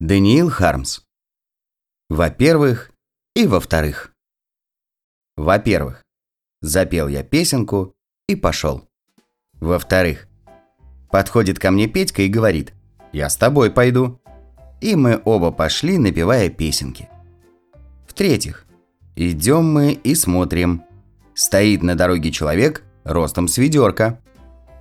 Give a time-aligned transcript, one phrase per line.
[0.00, 1.00] Даниил Хармс.
[2.08, 2.92] Во-первых
[3.34, 4.12] и во-вторых.
[5.36, 6.04] Во-первых,
[6.60, 7.96] запел я песенку
[8.28, 8.88] и пошел.
[9.54, 10.28] Во-вторых,
[11.10, 12.74] подходит ко мне Петька и говорит,
[13.12, 14.20] я с тобой пойду.
[14.80, 17.08] И мы оба пошли, напевая песенки.
[18.06, 18.66] В-третьих,
[19.16, 20.84] идем мы и смотрим.
[21.34, 24.20] Стоит на дороге человек ростом с ведерка.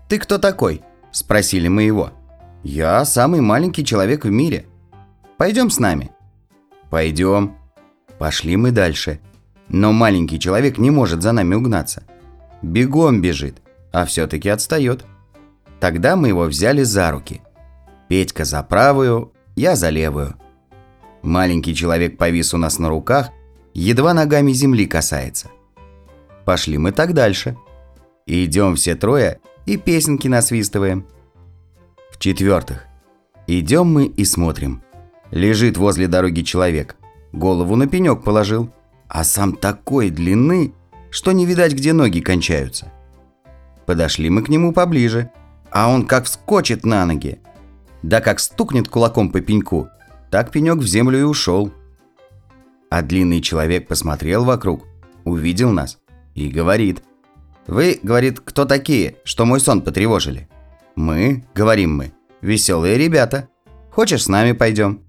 [0.10, 2.12] «Ты кто такой?»– спросили мы его.
[2.64, 4.68] «Я самый маленький человек в мире»,
[5.38, 6.12] Пойдем с нами».
[6.90, 7.56] «Пойдем».
[8.18, 9.20] Пошли мы дальше.
[9.70, 12.04] Но маленький человек не может за нами угнаться.
[12.62, 15.06] Бегом бежит, а все-таки отстает.
[15.80, 17.42] Тогда мы его взяли за руки.
[18.08, 20.36] Петька за правую, я за левую.
[21.22, 23.30] Маленький человек повис у нас на руках,
[23.74, 25.50] едва ногами земли касается.
[26.46, 27.58] Пошли мы так дальше.
[28.26, 31.06] Идем все трое и песенки насвистываем.
[32.12, 32.86] В-четвертых,
[33.46, 34.82] идем мы и смотрим–
[35.32, 36.96] Лежит возле дороги человек.
[37.34, 38.72] Голову на пенек положил.
[39.08, 40.74] А сам такой длины,
[41.10, 42.92] что не видать, где ноги кончаются.
[43.86, 45.32] Подошли мы к нему поближе.
[45.72, 47.40] А он как вскочит на ноги.
[48.04, 49.90] Да как стукнет кулаком по пеньку,
[50.32, 51.72] так пенек в землю и ушел.
[52.90, 54.86] А длинный человек посмотрел вокруг,
[55.26, 55.98] увидел нас
[56.36, 57.04] и говорит.
[57.66, 60.48] «Вы,— говорит,— кто такие, что мой сон потревожили?»
[60.96, 63.50] «Мы,— говорим мы,— веселые ребята.
[63.92, 65.07] Хочешь, с нами пойдем?»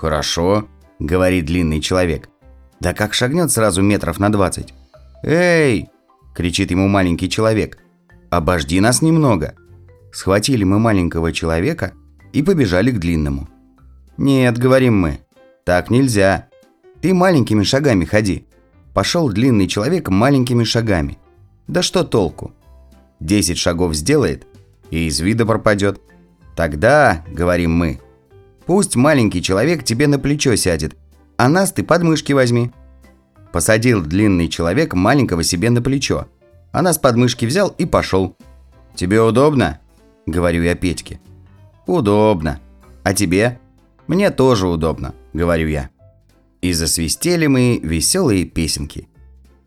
[0.00, 0.66] «Хорошо»,—
[0.98, 2.30] говорит длинный человек.
[2.80, 4.72] Да как шагнет сразу метров на двадцать.
[5.22, 5.90] «Эй!»–
[6.34, 7.76] кричит ему маленький человек.
[8.30, 9.54] «Обожди нас немного!»
[10.10, 11.92] Схватили мы маленького человека
[12.32, 13.46] и побежали к длинному.
[14.16, 15.20] «Нет»,– говорим мы,–
[15.64, 16.48] «так нельзя.
[17.02, 18.46] Ты маленькими шагами ходи».
[18.94, 21.18] Пошел длинный человек маленькими шагами.
[21.68, 22.54] Да что толку?
[23.20, 24.46] Десять шагов сделает
[24.90, 26.00] и из вида пропадет.
[26.56, 28.00] Тогда, говорим мы,
[28.70, 30.96] Пусть маленький человек тебе на плечо сядет,
[31.36, 32.70] а нас ты под мышки возьми».
[33.50, 36.28] Посадил длинный человек маленького себе на плечо,
[36.70, 38.36] а нас под мышки взял и пошел.
[38.94, 39.80] «Тебе удобно?»–
[40.26, 41.20] говорю я Петьке.
[41.88, 42.60] «Удобно.
[43.02, 43.58] А тебе?»
[44.06, 45.90] «Мне тоже удобно»,– говорю я.
[46.62, 49.08] И засвистели мы веселые песенки.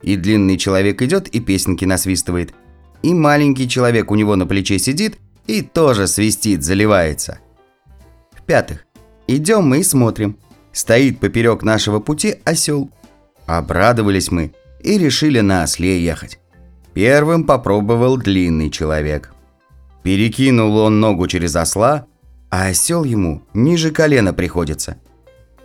[0.01, 2.53] И длинный человек идет и песенки насвистывает.
[3.01, 7.39] И маленький человек у него на плече сидит и тоже свистит, заливается.
[8.31, 8.85] В-пятых,
[9.27, 10.37] Идем мы и смотрим.
[10.71, 12.89] Стоит поперек нашего пути осел.
[13.45, 16.39] Обрадовались мы и решили на осле ехать.
[16.93, 19.33] Первым попробовал длинный человек.
[20.03, 22.05] Перекинул он ногу через осла,
[22.49, 24.97] а осел ему ниже колена приходится.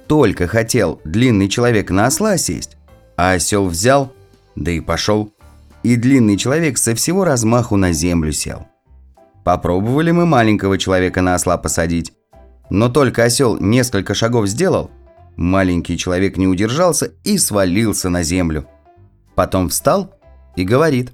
[0.07, 2.77] Только хотел длинный человек на осла сесть,
[3.17, 4.13] а осел взял,
[4.57, 5.33] да и пошел.
[5.83, 8.67] И длинный человек со всего размаху на землю сел.
[9.45, 12.13] Попробовали мы маленького человека на осла посадить.
[12.71, 14.91] Но только осел несколько шагов сделал,
[15.37, 18.69] маленький человек не удержался и свалился на землю.
[19.35, 20.15] Потом встал
[20.57, 21.13] и говорит,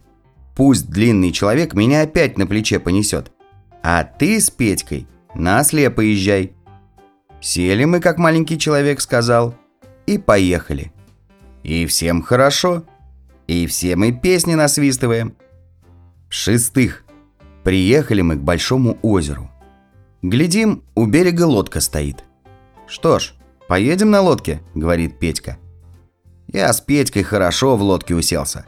[0.56, 3.31] пусть длинный человек меня опять на плече понесет,
[3.82, 6.53] а ты с Петькой на осле поезжай.
[7.41, 9.54] Сели мы, как маленький человек сказал,
[10.06, 10.92] и поехали.
[11.62, 12.84] И всем хорошо,
[13.47, 15.36] и все мы песни насвистываем.
[16.28, 17.04] шестых,
[17.62, 19.50] приехали мы к большому озеру.
[20.24, 22.24] Глядим, у берега лодка стоит.
[22.86, 23.34] «Что ж,
[23.68, 25.58] поедем на лодке»,— говорит Петька.
[26.50, 28.64] Я с Петькой хорошо в лодке уселся.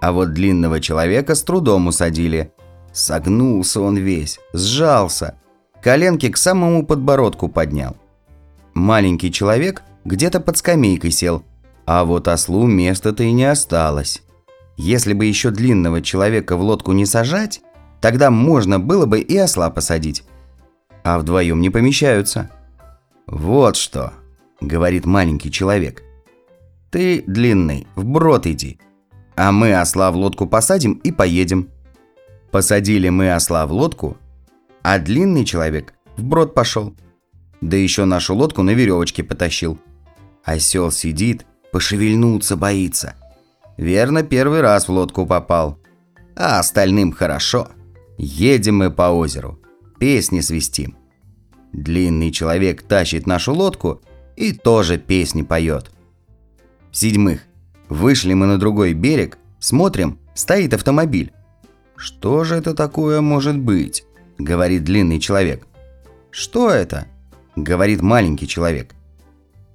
[0.00, 2.52] А вот длинного человека с трудом усадили.
[2.92, 5.38] Согнулся он весь, сжался.
[5.80, 7.96] Коленки к самому подбородку поднял.
[8.74, 11.44] Маленький человек где-то под скамейкой сел,
[11.86, 14.24] а вот ослу места-то и не осталось.
[14.76, 17.60] Если бы еще длинного человека в лодку не сажать,
[18.00, 20.24] тогда можно было бы и осла посадить
[21.02, 22.50] а вдвоем не помещаются.
[23.26, 24.12] «Вот что»,—
[24.60, 26.02] говорит маленький человек.
[26.90, 28.80] «Ты, длинный, вброд иди,
[29.36, 31.68] а мы осла в лодку посадим и поедем».
[32.50, 34.16] Посадили мы осла в лодку,
[34.82, 36.96] а длинный человек вброд пошел.
[37.60, 39.78] Да еще нашу лодку на веревочке потащил.
[40.42, 43.14] Осел сидит, пошевельнуться боится.
[43.76, 45.78] Верно, первый раз в лодку попал.
[46.34, 47.68] А остальным хорошо.
[48.18, 49.59] Едем мы по озеру
[50.00, 50.96] песни свистим.
[51.72, 54.02] Длинный человек тащит нашу лодку
[54.34, 55.92] и тоже песни поет.
[56.90, 57.42] В-седьмых,
[57.88, 61.32] вышли мы на другой берег, смотрим, стоит автомобиль.
[61.96, 64.04] «Что же это такое может быть?»–
[64.38, 65.66] говорит длинный человек.
[66.30, 67.06] «Что это?»–
[67.56, 68.94] говорит маленький человек.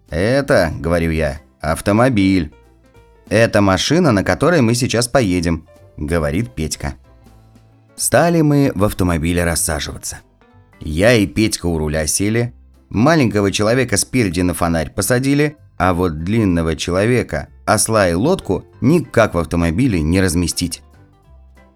[0.10, 2.52] «Это,– говорю я,– автомобиль.
[3.30, 5.68] Это машина, на которой мы сейчас поедем»,–
[5.98, 6.96] говорит Петька.
[7.96, 10.20] Стали мы в автомобиле рассаживаться.
[10.80, 12.54] Я и Петька у руля сели,
[12.90, 19.38] Маленького человека спереди на фонарь посадили, а вот длинного человека, осла и лодку никак в
[19.38, 20.82] автомобиле не разместить.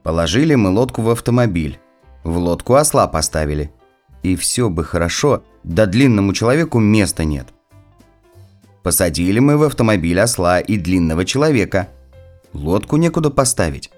[0.03, 1.79] Положили мы лодку в автомобиль.
[2.23, 3.71] В лодку осла поставили.
[4.23, 7.47] И все бы хорошо, да длинному человеку места нет.
[8.83, 11.89] Посадили мы в автомобиль осла и длинного человека.
[12.53, 13.91] Лодку некуда поставить.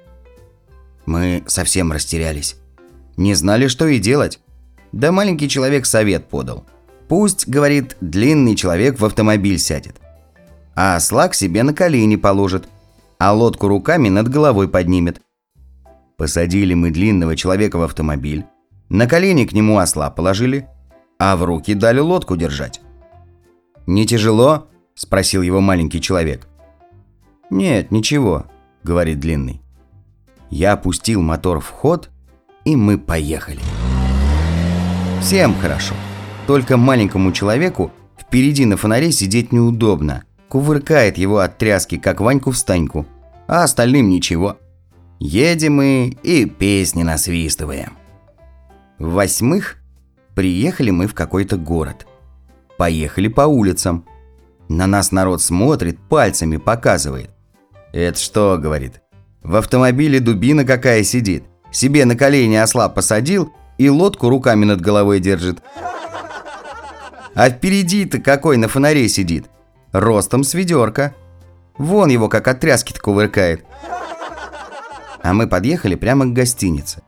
[1.06, 2.58] Мы совсем растерялись.
[3.18, 4.40] Не знали, что и делать.
[4.92, 6.66] Да маленький человек совет подал.
[7.08, 9.98] Пусть, говорит, длинный человек в автомобиль сядет.
[10.76, 12.68] А осла к себе на колени положит.
[13.20, 15.22] А лодку руками над головой поднимет.
[16.18, 18.46] Посадили мы длинного человека в автомобиль.
[18.90, 20.68] На колени к нему осла положили.
[21.20, 22.82] А в руки дали лодку держать.
[23.86, 26.48] «Не тяжело?»– спросил его маленький человек.
[27.50, 28.46] «Нет, ничего»,–
[28.84, 29.61] говорит длинный.
[30.52, 32.10] Я опустил мотор в ход,
[32.66, 33.62] и мы поехали.
[35.22, 35.96] Всем хорошо.
[36.46, 40.24] Только маленькому человеку впереди на фонаре сидеть неудобно.
[40.50, 43.06] Кувыркает его от тряски, как Ваньку-встаньку.
[43.48, 44.58] А остальным ничего.
[45.20, 47.94] Едем мы и песни насвистываем.
[49.00, 49.78] В-восьмых,
[50.36, 52.08] приехали мы в какой-то город.
[52.78, 54.06] Поехали по улицам.
[54.68, 57.30] На нас народ смотрит, пальцами показывает.
[57.94, 59.02] «Это что?»– говорит.
[59.44, 61.44] «В автомобиле дубина какая сидит.
[61.72, 65.62] Себе на колени осла посадил и лодку руками над головой держит.
[67.34, 69.46] А впереди-то какой на фонаре сидит?
[69.92, 71.16] Ростом с ведерка.
[71.78, 73.66] Вон его как от тряски-то кувыркает.
[75.24, 77.02] А мы подъехали прямо к гостинице.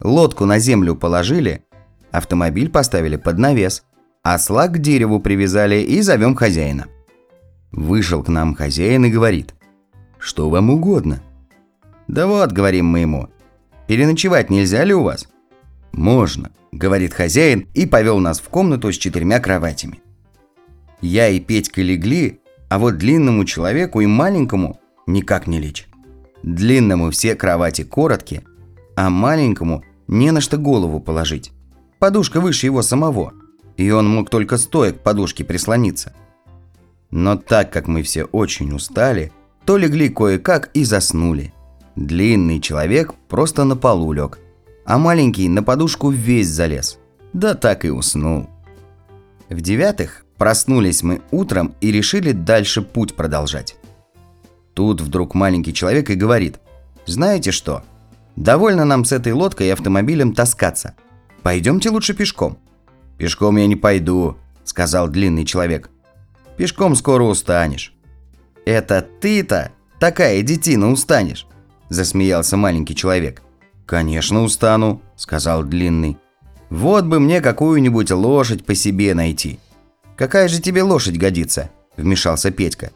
[0.00, 1.64] Лодку на землю положили,
[2.10, 3.84] автомобиль поставили под навес,
[4.22, 6.86] осла к дереву привязали и зовем хозяина.
[7.70, 9.54] Вышел к нам хозяин и говорит,
[10.18, 11.22] что вам угодно.
[12.10, 13.28] Да вот, говорим мы ему,
[13.86, 15.28] переночевать нельзя ли у вас?
[15.92, 20.02] «Можно»,– говорит хозяин и повел нас в комнату с четырьмя кроватями.
[21.00, 25.86] Я и Петька легли, а вот длинному человеку и маленькому никак не лечь.
[26.42, 28.42] Длинному все кровати короткие,
[28.96, 31.52] а маленькому не на что голову положить.
[32.00, 33.34] Подушка выше его самого,
[33.76, 36.12] и он мог только стоя к подушке прислониться.
[37.12, 39.30] Но так как мы все очень устали,
[39.64, 41.52] то легли кое-как и заснули.
[41.96, 44.38] Длинный человек просто на полу лег–
[44.90, 46.98] а маленький на подушку весь залез.
[47.32, 48.48] Да так и уснул.
[49.48, 53.76] В-девятых, проснулись мы утром и решили дальше путь продолжать.
[54.74, 56.58] Тут вдруг маленький человек и говорит,
[57.06, 57.84] «Знаете что?
[58.34, 60.94] Довольно нам с этой лодкой и автомобилем таскаться.
[61.42, 62.58] Пойдемте лучше пешком».
[63.16, 65.88] «Пешком я не пойду»,— сказал длинный человек.
[66.56, 67.94] «Пешком скоро устанешь».
[68.64, 69.70] «Это ты-то,
[70.00, 71.46] такая детина, устанешь»,—
[71.90, 73.42] засмеялся маленький человек.
[73.84, 76.16] «Конечно устану»,– сказал Длинный.
[76.70, 79.58] «Вот бы мне какую-нибудь лошадь по себе найти».
[80.16, 82.92] «Какая же тебе лошадь годится?»– вмешался Петька.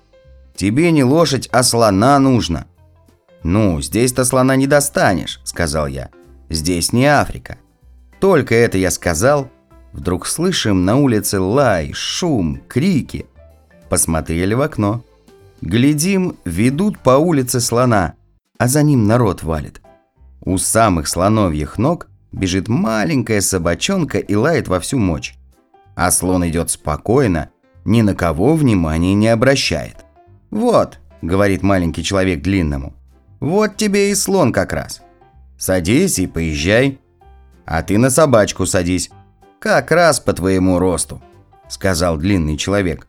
[0.55, 2.67] «Тебе не лошадь, а слона нужно».
[3.43, 6.11] «Ну, здесь-то слона не достанешь»,– сказал я.
[6.49, 7.59] «Здесь не Африка».
[8.21, 9.51] Только это я сказал,
[9.93, 13.27] вдруг слышим на улице лай, шум, крики.
[13.91, 15.05] Посмотрели в окно.
[15.61, 18.15] Глядим, ведут по улице слона,
[18.65, 19.83] а за ним народ валит.
[20.41, 25.35] У самых слоновьих ног бежит маленькая собачонка и лает во всю мощь.
[25.95, 27.51] А слон идет спокойно,
[27.85, 29.97] ни на кого внимания не обращает.
[30.51, 32.95] «Вот»,— говорит маленький человек длинному,—
[33.41, 35.03] «вот тебе и слон как раз.
[35.59, 36.99] Садись и поезжай.
[37.67, 39.11] А ты на собачку садись,
[39.59, 41.21] как раз по твоему росту»,—
[41.69, 43.09] сказал длинный человек.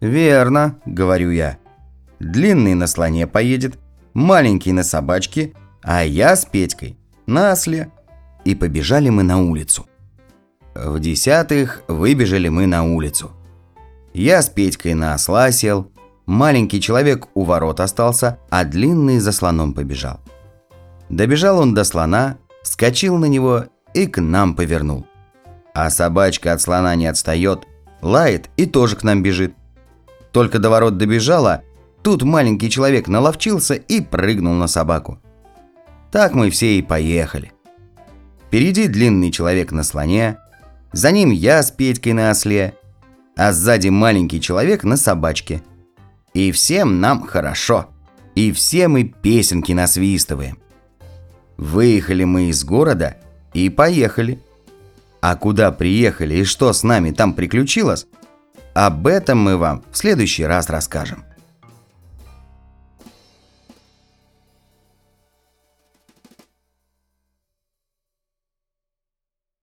[0.00, 1.56] «Верно»,— говорю я.
[2.18, 3.78] «Длинный на слоне поедет,
[4.18, 7.90] маленький на собачке, а я с Петькой на осле.
[8.44, 9.86] И побежали мы на улицу.
[10.74, 13.30] В десятых выбежали мы на улицу.
[14.14, 15.92] Я с Петькой на осла сел,
[16.26, 20.20] маленький человек у ворот остался, а длинный за слоном побежал.
[21.08, 25.06] Добежал он до слона, вскочил на него и к нам повернул.
[25.74, 27.66] А собачка от слона не отстает,
[28.02, 29.54] лает и тоже к нам бежит.
[30.32, 31.62] Только до ворот добежала,
[32.02, 35.18] тут маленький человек наловчился и прыгнул на собаку.
[36.10, 37.52] Так мы все и поехали.
[38.46, 40.38] Впереди длинный человек на слоне,
[40.92, 42.74] за ним я с Петькой на осле,
[43.36, 45.62] а сзади маленький человек на собачке.
[46.32, 47.88] И всем нам хорошо,
[48.34, 50.58] и все мы песенки насвистываем.
[51.56, 53.16] Выехали мы из города
[53.52, 54.38] и поехали.
[55.20, 58.06] А куда приехали и что с нами там приключилось,
[58.74, 61.24] об этом мы вам в следующий раз расскажем.